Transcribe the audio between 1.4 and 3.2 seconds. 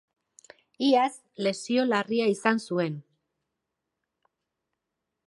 lesio larri izan zuen.